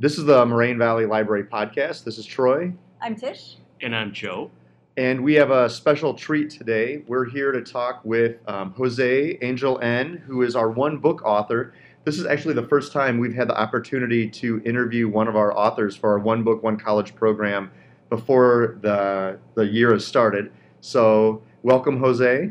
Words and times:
This 0.00 0.16
is 0.16 0.24
the 0.24 0.46
Moraine 0.46 0.78
Valley 0.78 1.04
Library 1.04 1.44
Podcast. 1.44 2.04
This 2.04 2.16
is 2.16 2.24
Troy. 2.24 2.72
I'm 3.02 3.14
Tish. 3.14 3.56
And 3.82 3.94
I'm 3.94 4.14
Joe. 4.14 4.50
And 4.96 5.22
we 5.22 5.34
have 5.34 5.50
a 5.50 5.68
special 5.68 6.14
treat 6.14 6.48
today. 6.48 7.02
We're 7.06 7.26
here 7.26 7.52
to 7.52 7.60
talk 7.60 8.00
with 8.02 8.38
um, 8.48 8.72
Jose 8.78 9.38
Angel 9.42 9.78
N., 9.80 10.22
who 10.26 10.40
is 10.40 10.56
our 10.56 10.70
one 10.70 10.96
book 10.96 11.20
author. 11.22 11.74
This 12.04 12.18
is 12.18 12.24
actually 12.24 12.54
the 12.54 12.66
first 12.66 12.94
time 12.94 13.18
we've 13.18 13.34
had 13.34 13.46
the 13.46 13.60
opportunity 13.60 14.26
to 14.30 14.62
interview 14.64 15.06
one 15.06 15.28
of 15.28 15.36
our 15.36 15.54
authors 15.54 15.96
for 15.96 16.12
our 16.12 16.18
One 16.18 16.44
Book, 16.44 16.62
One 16.62 16.78
College 16.78 17.14
program 17.14 17.70
before 18.08 18.78
the, 18.80 19.38
the 19.54 19.66
year 19.66 19.92
has 19.92 20.06
started. 20.06 20.50
So, 20.80 21.42
welcome, 21.62 21.98
Jose. 21.98 22.50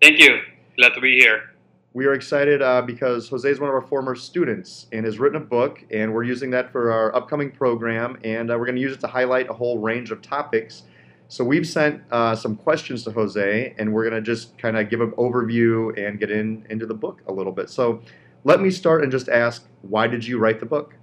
Thank 0.00 0.20
you. 0.20 0.38
Glad 0.76 0.94
to 0.94 1.00
be 1.00 1.18
here. 1.18 1.51
We 1.94 2.06
are 2.06 2.14
excited 2.14 2.62
uh, 2.62 2.80
because 2.80 3.28
Jose 3.28 3.46
is 3.46 3.60
one 3.60 3.68
of 3.68 3.74
our 3.74 3.82
former 3.82 4.14
students 4.14 4.86
and 4.92 5.04
has 5.04 5.18
written 5.18 5.36
a 5.36 5.44
book, 5.44 5.84
and 5.90 6.14
we're 6.14 6.22
using 6.22 6.50
that 6.52 6.72
for 6.72 6.90
our 6.90 7.14
upcoming 7.14 7.50
program, 7.50 8.18
and 8.24 8.50
uh, 8.50 8.56
we're 8.58 8.64
going 8.64 8.76
to 8.76 8.80
use 8.80 8.94
it 8.94 9.00
to 9.00 9.06
highlight 9.06 9.50
a 9.50 9.52
whole 9.52 9.78
range 9.78 10.10
of 10.10 10.22
topics. 10.22 10.84
So 11.28 11.44
we've 11.44 11.66
sent 11.66 12.02
uh, 12.10 12.34
some 12.34 12.56
questions 12.56 13.04
to 13.04 13.10
Jose, 13.10 13.74
and 13.76 13.92
we're 13.92 14.08
going 14.08 14.22
to 14.22 14.22
just 14.22 14.56
kind 14.56 14.78
of 14.78 14.88
give 14.88 15.02
an 15.02 15.10
overview 15.12 15.94
and 15.98 16.18
get 16.18 16.30
in 16.30 16.66
into 16.70 16.86
the 16.86 16.94
book 16.94 17.20
a 17.26 17.32
little 17.32 17.52
bit. 17.52 17.68
So 17.68 18.00
let 18.44 18.62
me 18.62 18.70
start 18.70 19.02
and 19.02 19.12
just 19.12 19.28
ask, 19.28 19.66
why 19.82 20.06
did 20.06 20.26
you 20.26 20.38
write 20.38 20.60
the 20.60 20.66
book? 20.66 20.94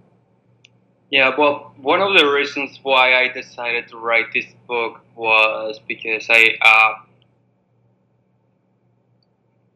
Yeah, 1.12 1.36
well, 1.38 1.76
one 1.78 2.02
of 2.02 2.18
the 2.18 2.32
reasons 2.32 2.80
why 2.82 3.14
I 3.14 3.28
decided 3.28 3.88
to 3.90 3.98
write 3.98 4.34
this 4.34 4.46
book 4.68 5.02
was 5.16 5.80
because 5.88 6.26
I 6.30 6.58
uh, 6.64 7.09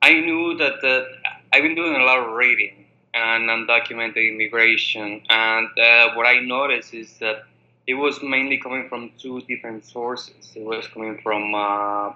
I 0.04 0.20
knew 0.20 0.58
that 0.58 0.82
the, 0.82 1.08
I've 1.54 1.64
been 1.64 1.76
doing 1.76 1.96
a 1.96 2.04
lot 2.04 2.20
of 2.20 2.34
reading 2.34 2.88
and 3.14 3.50
undocumented 3.50 4.18
immigration, 4.18 5.22
and 5.30 5.68
uh, 5.80 6.14
what 6.16 6.26
I 6.26 6.40
noticed 6.40 6.94
is 6.94 7.18
that 7.20 7.46
it 7.88 7.94
was 7.94 8.22
mainly 8.22 8.58
coming 8.58 8.90
from 8.90 9.12
two 9.18 9.40
different 9.48 9.86
sources. 9.86 10.52
It 10.58 10.64
was 10.66 10.86
coming 10.94 11.22
from 11.24 11.56
uh, 11.56 12.12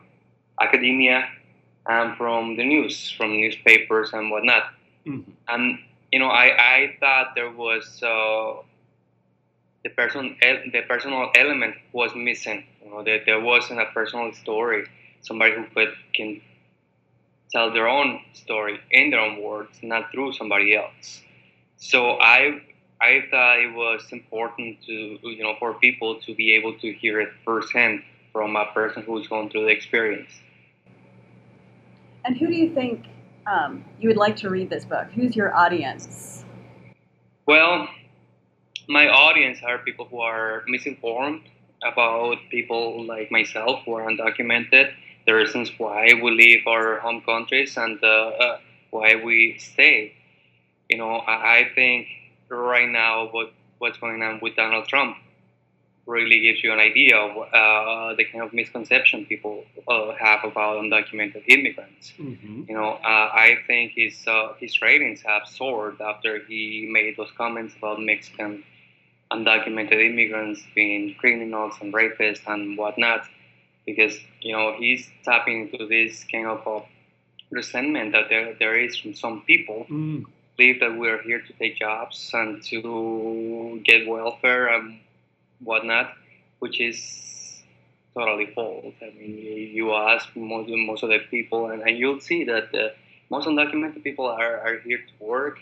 academia 0.60 1.30
and 1.86 2.18
from 2.18 2.58
the 2.58 2.66
news, 2.66 3.10
from 3.10 3.32
newspapers 3.32 4.12
and 4.12 4.32
whatnot. 4.32 4.64
Mm-hmm. 5.06 5.32
And 5.48 5.80
you 6.12 6.20
know, 6.20 6.28
I, 6.28 6.48
I 6.58 6.98
thought 7.00 7.36
there 7.36 7.52
was 7.52 8.04
uh, 8.04 8.64
the 9.84 9.90
person 9.96 10.36
the 10.42 10.82
personal 10.90 11.32
element 11.38 11.76
was 11.94 12.12
missing. 12.14 12.66
You 12.84 12.92
know, 12.92 13.04
that 13.04 13.22
there 13.26 13.40
wasn't 13.40 13.80
a 13.80 13.86
personal 13.94 14.34
story, 14.34 14.88
somebody 15.22 15.56
who 15.56 15.64
could 15.74 15.94
can 16.14 16.42
tell 17.52 17.72
their 17.72 17.88
own 17.88 18.22
story 18.34 18.80
in 18.92 19.09
their 19.09 19.20
own 19.20 19.42
words, 19.42 19.80
not 19.81 20.12
through 20.12 20.34
somebody 20.34 20.76
else. 20.76 21.22
So 21.78 22.17
I 22.20 22.62
I 23.00 23.23
thought 23.30 23.59
it 23.59 23.73
was 23.73 24.06
important 24.12 24.81
to 24.86 24.94
you 25.22 25.44
know 25.44 25.56
for 25.59 25.73
people 25.76 26.20
to 26.22 26.36
be 26.36 26.54
able 26.54 26.78
to 26.80 26.92
hear 26.94 27.22
it 27.22 27.30
firsthand 27.45 28.04
from 28.31 28.56
a 28.56 28.66
person 28.73 29.04
who's 29.04 29.28
going 29.28 29.50
through 29.50 29.66
the 29.66 29.72
experience. 29.72 30.31
And 32.26 32.38
who 32.38 32.48
do 32.48 32.56
you 32.56 32.73
think 32.73 33.06
um, 33.45 33.86
you 34.00 34.09
would 34.09 34.17
like 34.17 34.36
to 34.38 34.50
read 34.50 34.70
this 34.70 34.86
book? 34.86 35.08
Who's 35.14 35.36
your 35.36 35.56
audience? 35.56 36.44
Well, 37.45 37.88
my 38.89 39.08
audience 39.08 39.59
are 39.66 39.78
people 39.78 40.06
who 40.06 40.20
are 40.20 40.64
misinformed 40.67 41.42
about 41.84 42.38
people 42.52 43.06
like 43.06 43.32
myself 43.32 43.82
who 43.86 43.94
are 43.94 44.09
undocumented 44.09 44.92
the 45.28 45.33
reasons 45.33 45.70
why 45.78 46.08
we 46.23 46.31
leave 46.31 46.66
our 46.66 47.00
home 47.00 47.22
countries 47.22 47.78
and 47.78 48.02
uh, 48.02 48.08
uh, 48.08 48.59
why 48.89 49.22
we 49.23 49.58
stay. 49.59 50.14
You 50.89 50.97
know, 50.97 51.22
I, 51.28 51.70
think 51.75 52.08
right 52.50 52.88
now 52.88 53.28
what 53.28 53.52
what's 53.78 53.98
going 53.98 54.23
on 54.23 54.39
with 54.42 54.55
Donald 54.55 54.88
Trump 54.88 55.17
really 56.05 56.39
gives 56.39 56.64
you 56.64 56.72
an 56.72 56.80
idea 56.80 57.17
of 57.17 57.31
uh, 57.36 58.16
the 58.16 58.23
kind 58.23 58.42
of 58.42 58.53
misconception 58.53 59.25
people 59.25 59.66
uh, 59.89 60.14
have 60.17 60.45
about 60.45 60.81
undocumented 60.81 61.43
immigrants. 61.49 62.14
Mm-hmm. 62.17 62.64
You 62.70 62.76
know, 62.76 62.92
uh, 63.04 63.30
I 63.48 63.58
think 63.67 63.92
his 63.98 64.26
uh, 64.26 64.54
his 64.61 64.82
ratings 64.82 65.21
have 65.23 65.45
soared 65.45 65.99
after 65.99 66.39
he 66.48 66.87
made 66.89 67.17
those 67.17 67.32
comments 67.37 67.76
about 67.77 67.99
Mexican 67.99 68.64
undocumented 69.30 69.99
immigrants 70.10 70.61
being 70.73 71.14
criminals 71.16 71.73
and 71.82 71.93
rapists 71.93 72.48
and 72.48 72.77
whatnot 72.77 73.27
because 73.87 74.20
you 74.42 74.52
know 74.52 74.75
he's 74.77 75.09
tapping 75.23 75.71
into 75.71 75.87
this 75.87 76.23
kind 76.31 76.45
of 76.45 76.67
uh, 76.67 76.86
resentment 77.49 78.11
that 78.11 78.25
there, 78.30 78.53
there 78.59 78.77
is 78.77 78.98
from 78.98 79.15
some 79.15 79.42
people 79.48 79.87
mm. 79.89 80.23
believe 80.58 80.80
that 80.81 80.95
we're 80.95 81.21
here 81.23 81.42
to 81.42 81.53
take 81.53 81.77
jobs 81.77 82.30
and 82.33 82.61
to 82.61 83.81
get 83.86 84.08
welfare 84.08 84.67
and 84.67 84.99
whatnot, 85.64 86.14
which 86.59 86.80
is 86.80 87.64
totally 88.14 88.52
false. 88.53 88.93
I 89.02 89.05
mean, 89.17 89.37
you, 89.37 89.53
you 89.53 89.93
ask 89.93 90.27
most, 90.36 90.69
most 90.69 91.04
of 91.04 91.09
the 91.09 91.19
people, 91.31 91.71
and, 91.71 91.81
and 91.81 91.98
you'll 91.98 92.19
see 92.19 92.43
that 92.45 92.71
the, 92.71 92.93
most 93.30 93.48
undocumented 93.48 94.04
people 94.04 94.25
are, 94.25 94.59
are 94.59 94.80
here 94.80 94.99
to 94.99 95.25
work, 95.25 95.59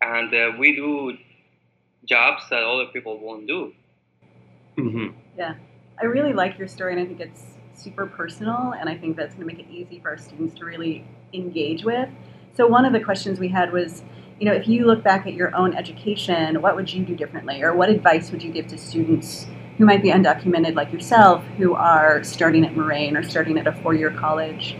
and 0.00 0.34
uh, 0.34 0.52
we 0.58 0.74
do 0.74 1.16
jobs 2.04 2.44
that 2.50 2.62
other 2.62 2.86
people 2.86 3.18
won't 3.18 3.46
do. 3.46 3.72
Mm-hmm. 4.78 5.08
Yeah. 5.36 5.54
I 6.00 6.06
really 6.06 6.32
like 6.32 6.58
your 6.58 6.66
story, 6.66 6.94
and 6.94 7.02
I 7.02 7.04
think 7.04 7.20
it's 7.20 7.42
super 7.74 8.06
personal, 8.06 8.72
and 8.78 8.88
I 8.88 8.96
think 8.96 9.16
that's 9.16 9.34
going 9.34 9.46
to 9.46 9.54
make 9.54 9.64
it 9.64 9.70
easy 9.70 9.98
for 10.00 10.10
our 10.10 10.18
students 10.18 10.54
to 10.56 10.64
really 10.64 11.04
engage 11.34 11.84
with. 11.84 12.08
So, 12.56 12.66
one 12.66 12.86
of 12.86 12.92
the 12.92 13.00
questions 13.00 13.38
we 13.38 13.48
had 13.48 13.70
was, 13.70 14.02
you 14.38 14.46
know, 14.46 14.52
if 14.52 14.66
you 14.66 14.86
look 14.86 15.02
back 15.02 15.26
at 15.26 15.34
your 15.34 15.54
own 15.54 15.74
education, 15.74 16.62
what 16.62 16.74
would 16.74 16.90
you 16.92 17.04
do 17.04 17.14
differently, 17.14 17.62
or 17.62 17.74
what 17.74 17.90
advice 17.90 18.30
would 18.30 18.42
you 18.42 18.50
give 18.50 18.66
to 18.68 18.78
students 18.78 19.46
who 19.76 19.84
might 19.84 20.02
be 20.02 20.10
undocumented 20.10 20.74
like 20.74 20.90
yourself, 20.90 21.44
who 21.58 21.74
are 21.74 22.24
starting 22.24 22.64
at 22.64 22.74
Moraine 22.74 23.16
or 23.16 23.22
starting 23.22 23.58
at 23.58 23.66
a 23.66 23.72
four-year 23.72 24.10
college? 24.10 24.76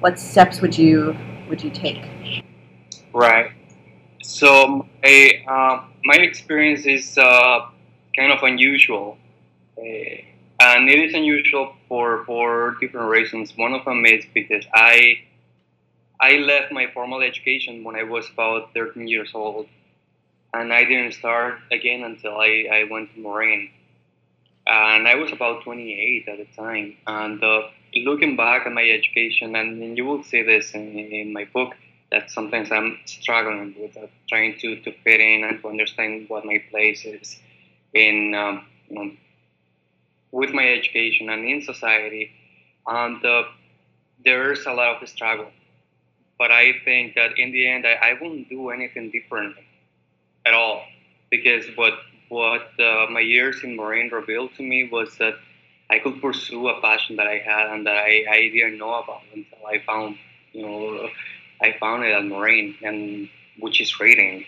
What 0.00 0.18
steps 0.18 0.62
would 0.62 0.78
you 0.78 1.14
would 1.48 1.62
you 1.62 1.70
take? 1.70 2.08
Right. 3.12 3.52
So, 4.22 4.86
my 5.02 5.42
uh, 5.46 5.84
my 6.04 6.16
experience 6.16 6.86
is 6.86 7.18
uh, 7.18 7.68
kind 8.16 8.32
of 8.32 8.42
unusual. 8.42 9.18
Uh, 9.78 10.27
and 10.78 10.88
it 10.88 11.00
is 11.00 11.12
unusual 11.12 11.74
for 11.88 12.24
for 12.24 12.76
different 12.80 13.08
reasons. 13.08 13.52
One 13.56 13.72
of 13.74 13.84
them 13.84 14.06
is 14.06 14.24
because 14.32 14.64
I 14.72 15.24
I 16.20 16.38
left 16.38 16.70
my 16.72 16.86
formal 16.94 17.20
education 17.20 17.82
when 17.82 17.96
I 17.96 18.04
was 18.04 18.30
about 18.30 18.74
13 18.74 19.08
years 19.08 19.32
old, 19.34 19.66
and 20.54 20.72
I 20.72 20.84
didn't 20.84 21.12
start 21.12 21.58
again 21.72 22.04
until 22.04 22.34
I, 22.38 22.52
I 22.72 22.80
went 22.90 23.14
to 23.14 23.20
Moraine. 23.20 23.70
And 24.66 25.08
I 25.08 25.14
was 25.14 25.32
about 25.32 25.62
28 25.64 26.28
at 26.28 26.38
the 26.38 26.48
time. 26.54 26.96
And 27.06 27.42
uh, 27.42 27.62
looking 27.94 28.36
back 28.36 28.66
at 28.66 28.72
my 28.72 28.82
education, 28.82 29.56
and 29.56 29.96
you 29.96 30.04
will 30.04 30.22
see 30.22 30.42
this 30.42 30.72
in, 30.74 30.98
in 30.98 31.32
my 31.32 31.44
book, 31.44 31.74
that 32.10 32.30
sometimes 32.30 32.70
I'm 32.70 32.98
struggling 33.06 33.74
with 33.78 33.96
trying 34.28 34.58
to, 34.58 34.80
to 34.82 34.92
fit 35.04 35.20
in 35.20 35.44
and 35.44 35.62
to 35.62 35.68
understand 35.68 36.28
what 36.28 36.44
my 36.44 36.62
place 36.70 37.04
is 37.04 37.38
in 37.94 38.34
um, 38.34 38.66
you 38.90 38.96
know, 38.96 39.10
with 40.30 40.52
my 40.52 40.66
education 40.68 41.30
and 41.30 41.44
in 41.44 41.62
society, 41.62 42.30
and 42.86 43.24
uh, 43.24 43.44
there's 44.24 44.66
a 44.66 44.72
lot 44.72 45.02
of 45.02 45.08
struggle. 45.08 45.50
But 46.38 46.50
I 46.52 46.74
think 46.84 47.14
that 47.14 47.38
in 47.38 47.50
the 47.52 47.68
end, 47.68 47.86
I, 47.86 47.94
I 48.10 48.12
won't 48.20 48.48
do 48.48 48.70
anything 48.70 49.10
differently 49.10 49.66
at 50.46 50.54
all, 50.54 50.82
because 51.30 51.66
what 51.76 51.94
what 52.28 52.68
uh, 52.78 53.06
my 53.10 53.20
years 53.20 53.64
in 53.64 53.76
Moraine 53.76 54.10
revealed 54.10 54.54
to 54.56 54.62
me 54.62 54.88
was 54.90 55.16
that 55.18 55.34
I 55.90 55.98
could 55.98 56.20
pursue 56.20 56.68
a 56.68 56.80
passion 56.82 57.16
that 57.16 57.26
I 57.26 57.38
had 57.38 57.72
and 57.72 57.86
that 57.86 57.96
I, 57.96 58.24
I 58.28 58.40
didn't 58.52 58.76
know 58.76 58.92
about 58.94 59.22
until 59.34 59.66
I 59.66 59.78
found, 59.86 60.16
you 60.52 60.60
know, 60.60 61.08
I 61.62 61.74
found 61.80 62.04
it 62.04 62.12
at 62.12 62.24
Moraine 62.26 62.76
and 62.82 63.30
which 63.58 63.80
is 63.80 63.98
reading 63.98 64.44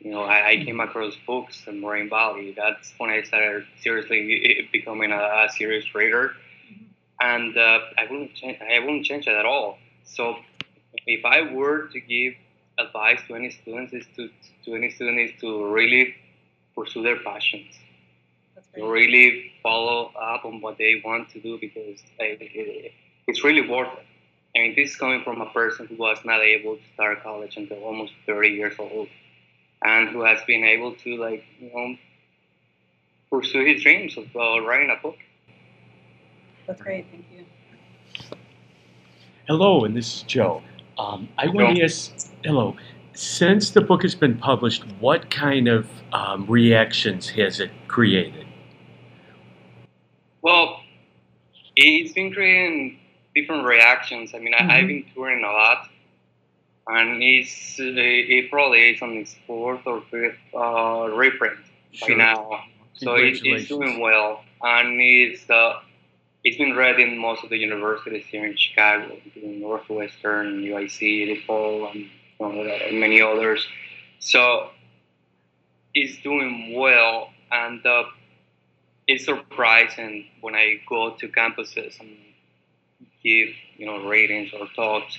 you 0.00 0.10
know, 0.10 0.22
I, 0.22 0.48
I, 0.50 0.64
came 0.64 0.80
across 0.80 1.14
books 1.26 1.64
in 1.66 1.80
Moraine 1.80 2.10
Valley. 2.10 2.54
That's 2.56 2.92
when 2.98 3.10
I 3.10 3.22
started 3.22 3.66
seriously 3.80 4.68
becoming 4.72 5.10
a, 5.10 5.16
a 5.16 5.48
serious 5.56 5.94
reader, 5.94 6.34
and 7.20 7.56
uh, 7.56 7.80
I 7.96 8.06
wouldn't 8.10 8.34
change. 8.34 8.58
I 8.60 8.78
wouldn't 8.80 9.04
change 9.04 9.26
it 9.26 9.34
at 9.34 9.46
all. 9.46 9.78
So, 10.04 10.36
if 11.06 11.24
I 11.24 11.52
were 11.52 11.88
to 11.88 12.00
give 12.00 12.34
advice 12.78 13.20
to 13.28 13.34
any 13.34 13.50
students, 13.50 13.92
is 13.94 14.04
to 14.16 14.28
to 14.64 14.74
any 14.74 14.90
student 14.90 15.18
is 15.18 15.40
to 15.40 15.66
really 15.66 16.14
pursue 16.74 17.02
their 17.02 17.20
passions, 17.20 17.74
really 18.76 19.52
follow 19.62 20.12
up 20.20 20.44
on 20.44 20.60
what 20.60 20.76
they 20.76 21.00
want 21.04 21.30
to 21.30 21.40
do 21.40 21.58
because 21.58 22.02
it, 22.18 22.92
it's 23.26 23.42
really 23.42 23.66
worth 23.66 23.92
it. 23.94 24.06
I 24.54 24.60
mean, 24.60 24.74
this 24.76 24.90
is 24.90 24.96
coming 24.96 25.22
from 25.22 25.40
a 25.40 25.50
person 25.50 25.86
who 25.86 25.96
was 25.96 26.18
not 26.24 26.40
able 26.40 26.76
to 26.76 26.82
start 26.94 27.22
college 27.22 27.56
until 27.56 27.78
almost 27.82 28.12
30 28.26 28.48
years 28.48 28.74
old 28.78 29.08
and 29.86 30.08
who 30.08 30.24
has 30.24 30.40
been 30.46 30.64
able 30.64 30.94
to 30.96 31.16
like 31.16 31.44
you 31.60 31.70
know 31.72 31.96
pursue 33.30 33.64
his 33.64 33.82
dreams 33.82 34.16
of 34.16 34.24
uh, 34.34 34.60
writing 34.60 34.90
a 34.90 35.00
book. 35.00 35.16
That's 36.66 36.82
great. 36.82 37.06
Thank 37.10 37.26
you. 37.32 37.44
Hello, 39.46 39.84
and 39.84 39.96
this 39.96 40.16
is 40.16 40.22
Joe. 40.22 40.62
Um, 40.98 41.28
I 41.38 41.46
want 41.46 41.76
to 41.76 41.84
ask. 41.84 42.30
Hello. 42.44 42.76
since 43.14 43.70
the 43.70 43.80
book 43.80 44.02
has 44.02 44.14
been 44.14 44.36
published, 44.36 44.84
what 45.00 45.30
kind 45.30 45.68
of 45.68 45.88
um, 46.12 46.46
reactions 46.46 47.28
has 47.30 47.60
it 47.60 47.70
created? 47.86 48.46
Well, 50.42 50.80
it's 51.76 52.12
been 52.12 52.32
creating 52.32 52.98
different 53.34 53.64
reactions. 53.64 54.32
I 54.34 54.38
mean, 54.38 54.54
mm-hmm. 54.54 54.70
I, 54.70 54.78
have 54.78 54.86
been 54.86 55.04
touring 55.14 55.44
a 55.44 55.48
lot, 55.48 55.88
and 56.88 57.22
it's 57.22 57.78
uh, 57.80 57.92
it 57.96 58.50
probably 58.50 58.90
is 58.90 59.02
on 59.02 59.16
its 59.16 59.36
fourth 59.46 59.86
or 59.86 60.02
fifth 60.10 60.38
uh, 60.54 61.08
reprint 61.12 61.58
sure. 61.92 62.08
by 62.08 62.14
now. 62.14 62.60
So 62.94 63.14
it, 63.14 63.40
it's 63.42 63.68
doing 63.68 64.00
well, 64.00 64.42
and 64.62 65.00
it's 65.00 65.48
uh, 65.50 65.80
it's 66.44 66.56
been 66.56 66.76
read 66.76 67.00
in 67.00 67.18
most 67.18 67.44
of 67.44 67.50
the 67.50 67.58
universities 67.58 68.24
here 68.26 68.46
in 68.46 68.56
Chicago, 68.56 69.16
including 69.24 69.60
Northwestern, 69.60 70.62
UIC, 70.62 71.46
DePaul, 71.46 71.90
and 71.90 72.08
you 72.40 72.64
know, 72.64 72.92
many 72.92 73.20
others. 73.20 73.66
So 74.20 74.70
it's 75.94 76.22
doing 76.22 76.74
well, 76.78 77.30
and 77.50 77.84
uh, 77.84 78.04
it's 79.06 79.24
surprising 79.24 80.26
when 80.40 80.54
I 80.54 80.80
go 80.88 81.10
to 81.16 81.28
campuses 81.28 81.98
and 82.00 82.16
give 83.22 83.48
you 83.76 83.86
know 83.86 84.08
ratings 84.08 84.52
or 84.52 84.68
talks 84.74 85.18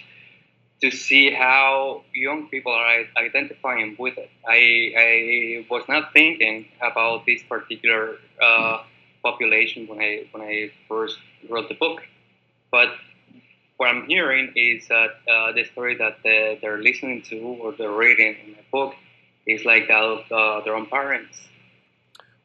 to 0.82 0.92
see 0.92 1.32
how 1.32 2.04
young 2.14 2.48
people 2.50 2.72
are 2.72 3.04
identifying 3.18 3.96
with 3.98 4.18
it. 4.18 4.30
I, 4.48 4.94
I 4.98 5.66
was 5.70 5.84
not 5.90 6.14
thinking 6.14 6.68
about 6.82 7.26
this 7.26 7.42
particular 7.44 8.18
uh, 8.42 8.84
population 9.24 9.88
when 9.88 10.00
I 10.00 10.26
when 10.32 10.44
I 10.44 10.72
first 10.88 11.18
wrote 11.50 11.68
the 11.70 11.76
book, 11.76 12.02
but 12.72 12.90
what 13.78 13.90
I'm 13.90 14.08
hearing 14.08 14.54
is 14.56 14.88
that 14.88 15.12
uh, 15.32 15.52
the 15.54 15.64
story 15.72 15.96
that 15.98 16.18
they're, 16.24 16.78
listening 16.82 17.22
to 17.30 17.40
or 17.40 17.74
they're 17.74 17.92
reading 17.92 18.36
in 18.46 18.52
the 18.54 18.64
book 18.72 18.96
is 19.46 19.64
like 19.66 19.88
that 19.88 20.04
of 20.04 20.32
uh, 20.32 20.64
their 20.66 20.76
own 20.76 20.88
parents. 20.88 21.38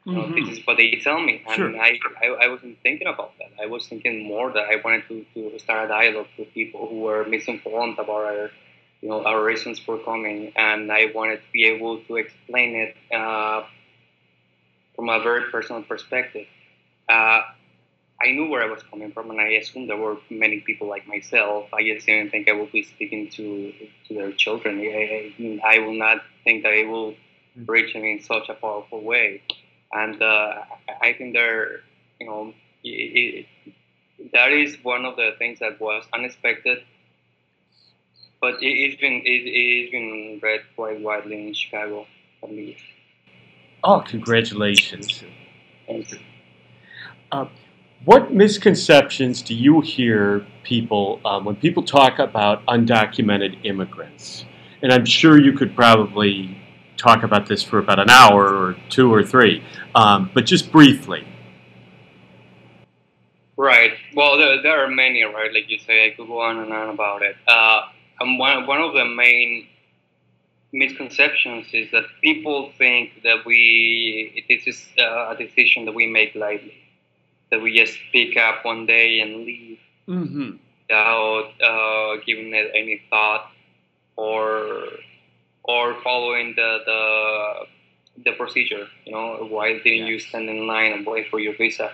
Mm-hmm. 0.06 0.34
this 0.34 0.58
is 0.58 0.66
what 0.66 0.78
they 0.78 1.00
tell 1.02 1.20
me, 1.20 1.44
and 1.46 1.56
sure. 1.56 1.76
I, 1.76 1.96
I, 2.20 2.46
I 2.46 2.48
wasn't 2.48 2.76
thinking 2.82 3.06
about 3.06 3.34
that. 3.38 3.50
I 3.62 3.66
was 3.66 3.86
thinking 3.86 4.26
more 4.26 4.52
that 4.52 4.64
I 4.64 4.80
wanted 4.84 5.06
to, 5.06 5.24
to 5.34 5.58
start 5.60 5.84
a 5.84 5.88
dialogue 5.88 6.26
with 6.36 6.52
people 6.52 6.88
who 6.88 7.00
were 7.00 7.24
misinformed 7.24 7.98
about 8.00 8.24
our, 8.24 8.50
you 9.00 9.08
know, 9.08 9.24
our 9.24 9.44
reasons 9.44 9.78
for 9.78 9.98
coming, 9.98 10.52
and 10.56 10.90
I 10.90 11.12
wanted 11.14 11.36
to 11.36 11.52
be 11.52 11.66
able 11.66 12.00
to 12.02 12.16
explain 12.16 12.74
it 12.74 12.96
uh, 13.14 13.62
from 14.96 15.08
a 15.08 15.20
very 15.20 15.50
personal 15.52 15.82
perspective. 15.82 16.46
Uh, 17.08 17.42
I 18.20 18.30
knew 18.32 18.48
where 18.48 18.62
I 18.62 18.66
was 18.66 18.82
coming 18.84 19.12
from, 19.12 19.30
and 19.30 19.40
I 19.40 19.50
assumed 19.50 19.88
there 19.88 19.96
were 19.96 20.16
many 20.30 20.60
people 20.60 20.88
like 20.88 21.06
myself. 21.06 21.66
I 21.72 21.82
just 21.82 22.06
didn't 22.06 22.30
think 22.30 22.48
I 22.48 22.52
would 22.52 22.72
be 22.72 22.82
speaking 22.82 23.30
to 23.30 23.72
to 24.08 24.14
their 24.14 24.32
children. 24.32 24.80
I, 24.80 25.32
I 25.64 25.78
will 25.78 25.98
not 25.98 26.18
think 26.44 26.62
that 26.62 26.72
it 26.72 26.88
will 26.88 27.12
mm. 27.12 27.68
reach 27.68 27.92
them 27.92 28.04
in 28.04 28.20
such 28.20 28.48
a 28.48 28.54
powerful 28.54 29.02
way, 29.02 29.42
and 29.92 30.22
uh, 30.22 30.62
I 31.00 31.12
think 31.12 31.34
there, 31.34 31.80
you 32.20 32.26
know, 32.26 32.54
it, 32.84 33.46
it, 33.66 33.74
that 34.32 34.52
is 34.52 34.76
one 34.82 35.04
of 35.04 35.16
the 35.16 35.30
things 35.38 35.58
that 35.60 35.80
was 35.80 36.04
unexpected, 36.14 36.78
but 38.40 38.54
it, 38.62 38.90
has 38.90 39.00
been 39.00 39.22
it, 39.24 39.84
has 39.84 39.90
been 39.90 40.40
read 40.42 40.60
quite 40.74 41.00
widely 41.00 41.48
in 41.48 41.54
Chicago, 41.54 42.06
at 42.42 42.50
least. 42.50 42.82
Oh, 43.84 44.00
congratulations! 44.06 45.24
Thank 45.86 46.12
you. 46.12 46.18
Uh, 47.30 47.46
what 48.04 48.32
misconceptions 48.32 49.42
do 49.42 49.54
you 49.54 49.80
hear 49.80 50.46
people 50.62 51.20
um, 51.24 51.44
when 51.44 51.56
people 51.56 51.82
talk 51.82 52.18
about 52.18 52.64
undocumented 52.66 53.64
immigrants? 53.64 54.44
And 54.82 54.92
I'm 54.92 55.04
sure 55.04 55.40
you 55.40 55.52
could 55.52 55.76
probably 55.76 56.61
talk 56.96 57.22
about 57.22 57.46
this 57.46 57.62
for 57.62 57.78
about 57.78 57.98
an 57.98 58.10
hour 58.10 58.46
or 58.46 58.76
two 58.88 59.12
or 59.12 59.22
three, 59.22 59.62
um, 59.94 60.30
but 60.34 60.46
just 60.46 60.70
briefly. 60.70 61.26
Right. 63.56 63.92
Well, 64.14 64.38
there, 64.38 64.62
there, 64.62 64.84
are 64.84 64.88
many, 64.88 65.22
right? 65.22 65.52
Like 65.52 65.68
you 65.68 65.78
say, 65.78 66.06
I 66.06 66.10
could 66.16 66.26
go 66.26 66.40
on 66.40 66.58
and 66.58 66.72
on 66.72 66.88
about 66.88 67.22
it. 67.22 67.36
Uh, 67.46 67.82
and 68.20 68.38
one, 68.38 68.66
one 68.66 68.80
of 68.80 68.94
the 68.94 69.04
main 69.04 69.68
misconceptions 70.72 71.66
is 71.72 71.90
that 71.92 72.04
people 72.22 72.72
think 72.78 73.22
that 73.24 73.44
we 73.44 74.44
this 74.48 74.66
is 74.66 74.86
uh, 74.98 75.34
a 75.34 75.36
decision 75.36 75.84
that 75.84 75.92
we 75.92 76.06
make 76.06 76.34
lightly 76.34 76.82
that 77.50 77.60
we 77.60 77.76
just 77.76 77.98
pick 78.10 78.36
up 78.38 78.64
one 78.64 78.86
day 78.86 79.20
and 79.20 79.44
leave 79.44 79.78
mm-hmm. 80.08 80.52
without 80.88 81.52
uh, 81.62 82.16
giving 82.24 82.54
it 82.54 82.72
any 82.74 83.02
thought 83.10 83.50
or 84.16 84.88
or 85.64 86.00
following 86.02 86.54
the 86.56 86.78
the 86.84 88.22
the 88.24 88.32
procedure. 88.32 88.86
You 89.04 89.12
know, 89.12 89.46
why 89.48 89.78
didn't 89.78 90.06
you 90.06 90.18
stand 90.18 90.48
in 90.48 90.66
line 90.66 90.92
and 90.92 91.06
wait 91.06 91.28
for 91.30 91.38
your 91.38 91.56
visa? 91.56 91.90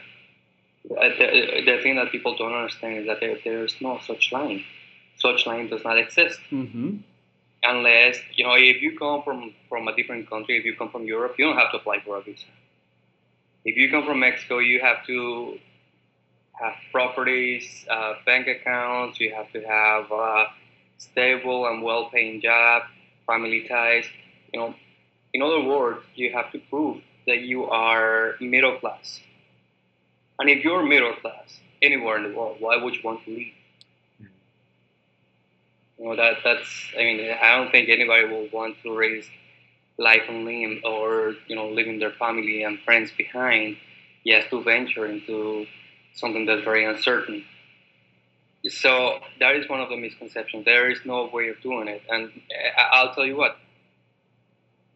Uh, 0.90 1.08
the, 1.18 1.62
the 1.66 1.80
thing 1.82 1.96
that 1.96 2.10
people 2.10 2.36
don't 2.36 2.54
understand 2.54 2.98
is 2.98 3.06
that 3.06 3.20
there, 3.20 3.36
there's 3.44 3.74
no 3.80 4.00
such 4.06 4.32
line. 4.32 4.64
Such 5.16 5.46
line 5.46 5.68
does 5.68 5.84
not 5.84 5.98
exist. 5.98 6.40
Mm-hmm. 6.50 6.98
Unless, 7.62 8.18
you 8.34 8.44
know, 8.44 8.54
if 8.54 8.80
you 8.80 8.96
come 8.96 9.22
from, 9.22 9.52
from 9.68 9.86
a 9.88 9.94
different 9.94 10.30
country, 10.30 10.56
if 10.56 10.64
you 10.64 10.74
come 10.76 10.90
from 10.90 11.04
Europe, 11.04 11.34
you 11.38 11.44
don't 11.44 11.58
have 11.58 11.72
to 11.72 11.78
apply 11.78 12.00
for 12.00 12.16
a 12.16 12.22
visa 12.22 12.46
if 13.68 13.76
you 13.76 13.90
come 13.90 14.04
from 14.06 14.20
Mexico, 14.20 14.58
you 14.58 14.80
have 14.80 15.04
to 15.06 15.58
have 16.52 16.74
properties, 16.90 17.86
uh, 17.90 18.14
bank 18.24 18.46
accounts, 18.46 19.20
you 19.20 19.34
have 19.34 19.52
to 19.52 19.60
have 19.60 20.10
a 20.10 20.46
stable 20.96 21.66
and 21.66 21.82
well-paying 21.82 22.40
job, 22.40 22.82
family 23.28 23.66
ties. 23.68 24.06
You 24.52 24.60
know, 24.60 24.74
in 25.32 25.42
other 25.42 25.62
words, 25.62 26.00
you 26.16 26.32
have 26.32 26.50
to 26.52 26.58
prove 26.70 27.02
that 27.26 27.40
you 27.42 27.66
are 27.66 28.34
middle 28.40 28.78
class. 28.78 29.20
And 30.40 30.48
if 30.48 30.64
you're 30.64 30.82
middle 30.82 31.14
class 31.14 31.60
anywhere 31.82 32.16
in 32.16 32.24
the 32.24 32.36
world, 32.36 32.56
why 32.58 32.76
would 32.76 32.94
you 32.94 33.02
want 33.04 33.24
to 33.24 33.30
leave? 33.30 33.52
You 35.98 36.04
know 36.04 36.16
that 36.16 36.38
that's. 36.44 36.92
I 36.96 37.02
mean, 37.02 37.30
I 37.30 37.56
don't 37.56 37.70
think 37.72 37.88
anybody 37.88 38.24
will 38.24 38.48
want 38.52 38.76
to 38.84 38.96
raise 38.96 39.28
life 39.98 40.22
on 40.28 40.44
limb 40.44 40.80
or 40.84 41.34
you 41.48 41.56
know 41.56 41.68
leaving 41.70 41.98
their 41.98 42.12
family 42.12 42.62
and 42.62 42.78
friends 42.80 43.10
behind 43.18 43.76
yes 44.24 44.48
to 44.50 44.62
venture 44.62 45.06
into 45.06 45.66
something 46.14 46.46
that's 46.46 46.62
very 46.62 46.84
uncertain 46.84 47.44
so 48.68 49.18
that 49.40 49.56
is 49.56 49.68
one 49.68 49.80
of 49.80 49.88
the 49.88 49.96
misconceptions 49.96 50.64
there 50.64 50.90
is 50.90 50.98
no 51.04 51.28
way 51.32 51.48
of 51.48 51.60
doing 51.62 51.88
it 51.88 52.02
and 52.08 52.30
i'll 52.92 53.14
tell 53.14 53.26
you 53.26 53.36
what 53.36 53.56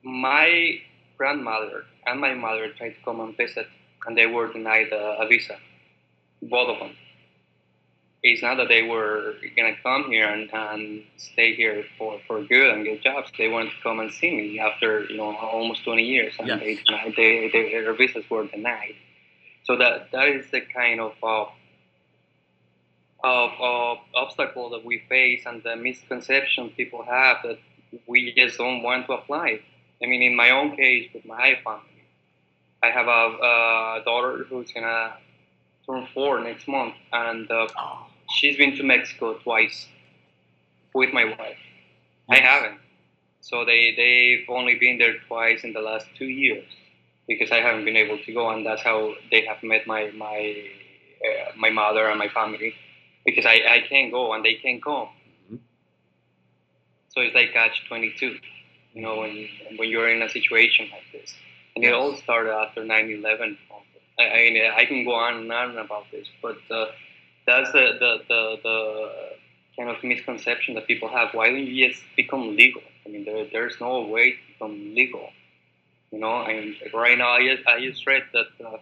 my 0.03 0.81
grandmother 1.17 1.85
and 2.07 2.21
my 2.21 2.35
mother 2.35 2.69
tried 2.77 2.91
to 2.91 3.03
come 3.05 3.21
and 3.21 3.37
visit 3.37 3.67
and 4.07 4.17
they 4.17 4.27
were 4.27 4.53
denied 4.53 4.89
a, 4.93 5.23
a 5.23 5.27
visa 5.27 5.57
both 6.43 6.69
of 6.69 6.79
them 6.79 6.97
it's 8.23 8.41
not 8.41 8.57
that 8.59 8.69
they 8.69 8.83
were 8.83 9.35
gonna 9.57 9.75
come 9.83 10.11
here 10.11 10.29
and, 10.29 10.49
and 10.53 11.03
stay 11.17 11.55
here 11.55 11.85
for, 11.99 12.21
for 12.27 12.43
good 12.45 12.73
and 12.73 12.85
get 12.85 13.03
jobs. 13.03 13.33
They 13.37 13.49
wanted 13.49 13.71
to 13.71 13.77
come 13.83 13.99
and 13.99 14.13
see 14.13 14.31
me 14.31 14.61
after 14.61 15.05
you 15.05 15.17
know 15.17 15.35
almost 15.37 15.85
20 15.85 16.03
years, 16.03 16.35
and 16.39 16.47
yes. 16.47 16.61
they, 16.61 16.79
they, 17.17 17.51
they, 17.53 17.71
their 17.73 17.95
visas 17.95 18.25
were 18.31 18.47
denied. 18.47 18.95
So 19.65 19.77
that 19.77 20.13
that 20.13 20.29
is 20.29 20.49
the 20.53 20.61
kind 20.61 21.01
of 21.01 21.13
uh, 21.23 21.47
of, 23.25 23.51
of 23.61 23.99
obstacle 24.15 24.71
that 24.71 24.85
we 24.85 25.03
face 25.09 25.43
and 25.47 25.63
the 25.63 25.77
misconception 25.77 26.71
people 26.71 27.03
have 27.05 27.39
that 27.45 27.59
we 28.07 28.33
just 28.35 28.59
don't 28.59 28.83
want 28.83 29.07
to 29.07 29.13
apply. 29.13 29.61
I 30.03 30.07
mean, 30.07 30.23
in 30.23 30.37
my 30.37 30.51
own 30.51 30.77
case 30.77 31.09
with 31.15 31.25
my 31.25 31.59
family, 31.65 32.05
I 32.83 32.89
have 32.89 33.07
a, 33.07 34.01
a 34.01 34.03
daughter 34.05 34.45
who's 34.49 34.73
gonna 34.73 35.15
turn 35.87 36.09
four 36.13 36.41
next 36.41 36.67
month, 36.67 36.95
and 37.13 37.49
uh, 37.51 37.69
oh 37.79 38.07
she's 38.35 38.57
been 38.57 38.77
to 38.77 38.83
Mexico 38.83 39.35
twice 39.35 39.87
with 40.95 41.13
my 41.13 41.25
wife. 41.25 41.59
Yes. 42.29 42.31
I 42.31 42.37
haven't. 42.41 42.79
So 43.41 43.65
they 43.65 43.95
they've 43.97 44.49
only 44.49 44.77
been 44.77 44.99
there 44.99 45.19
twice 45.29 45.65
in 45.65 45.73
the 45.73 45.81
last 45.81 46.07
two 46.19 46.27
years 46.27 46.67
because 47.29 47.51
I 47.51 47.57
haven't 47.57 47.85
been 47.85 47.97
able 47.97 48.19
to 48.19 48.33
go, 48.33 48.51
and 48.51 48.65
that's 48.67 48.83
how 48.83 49.15
they 49.31 49.43
have 49.43 49.63
met 49.63 49.87
my 49.87 50.11
my 50.11 50.55
uh, 51.25 51.53
my 51.57 51.71
mother 51.71 52.09
and 52.09 52.19
my 52.19 52.29
family 52.29 52.75
because 53.25 53.47
I, 53.47 53.61
I 53.69 53.85
can't 53.89 54.13
go 54.13 54.33
and 54.33 54.45
they 54.45 54.55
can't 54.55 54.83
come. 54.83 55.09
Mm-hmm. 55.47 55.57
So 57.11 57.21
it's 57.21 57.35
like 57.35 57.53
catch 57.53 57.87
twenty 57.89 58.15
two, 58.19 58.37
you 58.93 59.03
know, 59.03 59.19
when 59.19 59.49
when 59.77 59.89
you're 59.89 60.09
in 60.09 60.23
a 60.23 60.29
situation 60.29 60.89
like 60.91 61.05
this, 61.13 61.35
and 61.75 61.85
it 61.85 61.93
all 61.93 62.15
started 62.17 62.53
after 62.53 62.83
9/11. 62.83 63.57
I, 64.19 64.25
I, 64.25 64.77
I 64.77 64.85
can 64.85 65.05
go 65.05 65.15
on 65.15 65.37
and 65.37 65.53
on 65.53 65.79
about 65.79 66.05
this, 66.11 66.29
but. 66.43 66.59
Uh, 66.71 66.87
that's 67.47 67.73
the, 67.73 67.97
the, 67.99 68.19
the, 68.29 68.57
the 68.63 69.11
kind 69.77 69.91
of 69.91 70.03
misconception 70.03 70.75
that 70.75 70.87
people 70.87 71.09
have. 71.09 71.35
Why 71.35 71.51
don't 71.51 71.67
you 71.67 71.89
just 71.89 72.03
become 72.17 72.57
legal? 72.57 72.83
I 73.05 73.09
mean, 73.09 73.25
there, 73.25 73.47
there's 73.51 73.81
no 73.81 74.03
way 74.03 74.33
to 74.33 74.37
become 74.53 74.95
legal. 74.95 75.31
You 76.11 76.21
know, 76.21 76.31
I 76.31 76.53
mean, 76.53 76.77
right 76.95 77.17
now, 77.17 77.31
I 77.31 77.47
just, 77.47 77.67
I 77.67 77.81
just 77.81 78.07
read 78.07 78.23
that 78.33 78.47
uh, 78.65 78.77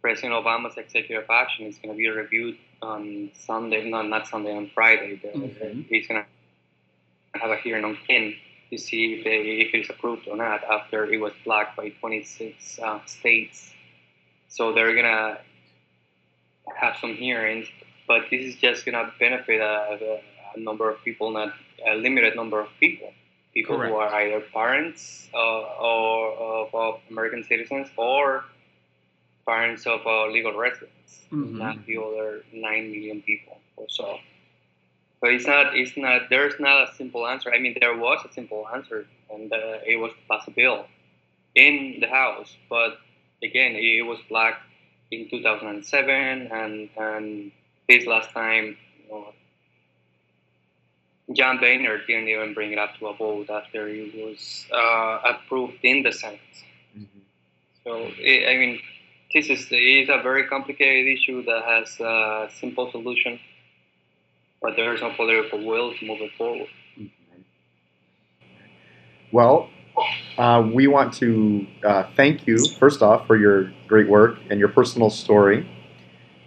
President 0.00 0.32
Obama's 0.32 0.76
executive 0.76 1.28
action 1.28 1.66
is 1.66 1.76
going 1.78 1.94
to 1.94 1.98
be 1.98 2.08
reviewed 2.08 2.56
on 2.82 3.30
Sunday, 3.34 3.88
no, 3.88 4.02
not 4.02 4.28
Sunday, 4.28 4.56
on 4.56 4.70
Friday. 4.74 5.20
Mm-hmm. 5.24 5.82
He's 5.88 6.06
going 6.06 6.22
to 6.22 7.38
have 7.38 7.50
a 7.50 7.56
hearing 7.56 7.84
on 7.84 7.96
Kin. 8.06 8.34
to 8.70 8.78
see 8.78 9.14
if, 9.14 9.24
they, 9.24 9.38
if 9.64 9.74
it's 9.74 9.90
approved 9.90 10.28
or 10.28 10.36
not 10.36 10.62
after 10.64 11.04
it 11.10 11.18
was 11.18 11.32
blocked 11.44 11.76
by 11.76 11.88
26 11.88 12.78
uh, 12.80 13.00
states. 13.06 13.72
So 14.48 14.72
they're 14.72 14.94
gonna 14.94 15.38
have 16.76 16.96
some 17.00 17.14
hearings, 17.14 17.66
but 18.06 18.22
this 18.30 18.44
is 18.44 18.56
just 18.56 18.84
gonna 18.84 19.12
benefit 19.18 19.60
a, 19.60 20.20
a 20.54 20.60
number 20.60 20.90
of 20.90 21.02
people, 21.04 21.30
not 21.30 21.52
a 21.86 21.94
limited 21.94 22.36
number 22.36 22.60
of 22.60 22.68
people. 22.80 23.12
People 23.54 23.76
Correct. 23.76 23.92
who 23.92 23.98
are 23.98 24.14
either 24.22 24.40
parents 24.52 25.28
uh, 25.34 25.38
or 25.38 26.66
of, 26.66 26.74
of 26.74 27.00
American 27.10 27.42
citizens 27.44 27.88
or 27.96 28.44
parents 29.46 29.86
of 29.86 30.00
uh, 30.06 30.26
legal 30.26 30.56
residents, 30.56 30.92
Mhm. 31.32 31.58
not 31.58 31.84
the 31.86 31.96
other 31.98 32.44
nine 32.52 32.90
million 32.90 33.22
people 33.22 33.58
or 33.76 33.88
so. 33.88 34.18
But 35.20 35.32
it's 35.34 35.46
not. 35.46 35.76
It's 35.76 35.96
not. 35.96 36.28
There's 36.30 36.58
not 36.60 36.88
a 36.88 36.94
simple 36.94 37.26
answer. 37.26 37.52
I 37.52 37.58
mean, 37.58 37.76
there 37.80 37.96
was 37.96 38.24
a 38.24 38.32
simple 38.32 38.66
answer, 38.74 39.06
and 39.30 39.52
uh, 39.52 39.78
it 39.86 39.96
was 39.98 40.12
pass 40.28 40.46
a 40.46 40.50
bill 40.50 40.86
in 41.54 41.98
the 42.00 42.08
House. 42.08 42.56
But 42.70 42.98
again, 43.42 43.74
it 43.76 44.06
was 44.06 44.18
blocked 44.28 44.62
in 45.10 45.28
2007, 45.28 46.48
and 46.52 46.88
and 46.96 47.52
this 47.88 48.06
last 48.06 48.30
time, 48.30 48.76
you 49.04 49.10
know, 49.10 49.34
John 51.32 51.58
Boehner 51.58 51.98
didn't 52.06 52.28
even 52.28 52.54
bring 52.54 52.72
it 52.72 52.78
up 52.78 52.96
to 52.98 53.08
a 53.08 53.14
vote 53.14 53.50
after 53.50 53.88
it 53.88 54.14
was 54.14 54.66
uh, 54.72 55.20
approved 55.24 55.78
in 55.82 56.02
the 56.02 56.12
Senate. 56.12 56.40
So 57.84 58.10
it, 58.18 58.48
I 58.48 58.56
mean, 58.58 58.80
this 59.32 59.48
is 59.50 59.66
is 59.70 60.08
a 60.08 60.22
very 60.22 60.46
complicated 60.46 61.06
issue 61.06 61.44
that 61.44 61.62
has 61.64 62.00
a 62.00 62.48
simple 62.60 62.90
solution, 62.90 63.38
but 64.62 64.74
there 64.76 64.94
is 64.94 65.00
no 65.00 65.12
political 65.14 65.64
will 65.64 65.94
to 65.94 66.06
move 66.06 66.20
it 66.20 66.30
forward. 66.38 66.68
Well, 69.30 69.68
uh, 70.38 70.66
we 70.72 70.86
want 70.86 71.12
to 71.14 71.66
uh, 71.84 72.04
thank 72.16 72.46
you, 72.46 72.56
first 72.78 73.02
off, 73.02 73.26
for 73.26 73.36
your 73.36 73.72
great 73.86 74.08
work 74.08 74.38
and 74.50 74.58
your 74.58 74.68
personal 74.68 75.10
story. 75.10 75.68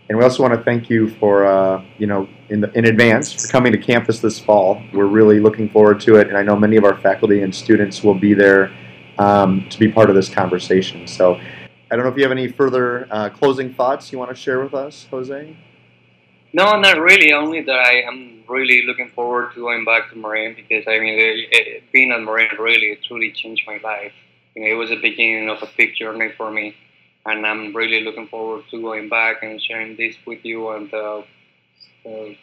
And 0.10 0.18
we 0.18 0.24
also 0.24 0.42
want 0.44 0.56
to 0.56 0.64
thank 0.64 0.90
you 0.90 1.10
for, 1.20 1.46
uh, 1.46 1.86
you 1.98 2.08
know, 2.08 2.28
in, 2.50 2.60
the, 2.62 2.72
in 2.78 2.86
advance 2.86 3.32
for 3.32 3.48
coming 3.50 3.72
to 3.72 3.78
campus 3.78 4.20
this 4.20 4.40
fall. 4.40 4.82
We're 4.94 5.06
really 5.06 5.40
looking 5.40 5.70
forward 5.70 6.02
to 6.02 6.16
it, 6.16 6.28
and 6.28 6.36
I 6.36 6.44
know 6.44 6.56
many 6.56 6.76
of 6.76 6.84
our 6.84 6.98
faculty 7.00 7.44
and 7.44 7.54
students 7.54 8.04
will 8.04 8.16
be 8.16 8.34
there 8.34 8.76
um, 9.20 9.68
to 9.70 9.80
be 9.80 9.90
part 9.90 10.10
of 10.10 10.16
this 10.16 10.28
conversation. 10.28 11.08
So 11.08 11.40
I 11.92 11.98
don't 11.98 12.06
know 12.06 12.12
if 12.12 12.16
you 12.16 12.24
have 12.24 12.32
any 12.32 12.48
further 12.48 13.06
uh, 13.12 13.28
closing 13.30 13.74
thoughts 13.74 14.14
you 14.14 14.18
want 14.18 14.32
to 14.32 14.36
share 14.36 14.64
with 14.64 14.74
us, 14.74 15.08
Jose? 15.12 15.58
No, 16.54 16.80
not 16.80 16.98
really. 16.98 17.34
Only 17.34 17.62
that 17.64 17.80
I 17.80 18.04
am 18.04 18.46
really 18.48 18.86
looking 18.86 19.10
forward 19.10 19.54
to 19.56 19.60
going 19.60 19.84
back 19.84 20.10
to 20.12 20.18
Moraine 20.18 20.56
because 20.56 20.86
I 20.88 21.00
mean, 21.00 21.20
it, 21.20 21.50
it, 21.52 21.84
being 21.92 22.12
at 22.12 22.22
Moraine 22.22 22.48
really 22.58 22.98
truly 23.06 23.34
changed 23.34 23.64
my 23.68 23.78
life. 23.84 24.14
You 24.56 24.64
know, 24.64 24.72
it 24.72 24.76
was 24.76 24.90
the 24.90 25.02
beginning 25.02 25.50
of 25.50 25.62
a 25.62 25.70
big 25.78 25.96
journey 25.96 26.32
for 26.38 26.50
me, 26.50 26.76
and 27.26 27.46
I'm 27.46 27.76
really 27.76 28.06
looking 28.06 28.28
forward 28.30 28.64
to 28.72 28.82
going 28.82 29.10
back 29.10 29.44
and 29.44 29.62
sharing 29.62 29.98
this 29.98 30.16
with 30.26 30.46
you. 30.46 30.70
And 30.70 30.94
uh, 30.94 31.24
uh, 32.06 32.36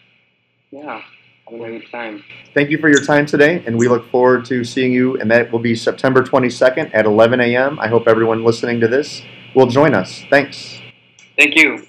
yeah, 0.70 1.00
having 1.46 1.64
a 1.64 1.78
good 1.78 1.90
time. 1.90 2.22
Thank 2.52 2.68
you 2.68 2.76
for 2.76 2.90
your 2.90 3.02
time 3.02 3.24
today, 3.24 3.62
and 3.66 3.78
we 3.78 3.88
look 3.88 4.10
forward 4.10 4.44
to 4.46 4.62
seeing 4.62 4.92
you. 4.92 5.18
And 5.18 5.30
that 5.30 5.50
will 5.50 5.58
be 5.58 5.74
September 5.74 6.22
22nd 6.22 6.90
at 6.92 7.06
11 7.06 7.40
a.m. 7.40 7.80
I 7.80 7.88
hope 7.88 8.08
everyone 8.08 8.44
listening 8.44 8.80
to 8.80 8.88
this 8.88 9.22
will 9.54 9.66
join 9.66 9.94
us. 9.94 10.24
Thanks. 10.30 10.80
Thank 11.36 11.56
you. 11.56 11.86